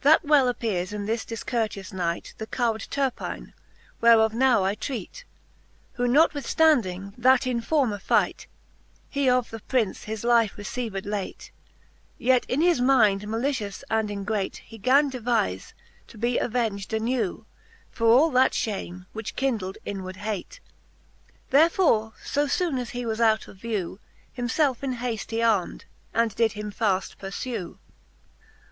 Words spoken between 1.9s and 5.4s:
knight, The coward Turpiney whereof now I treat;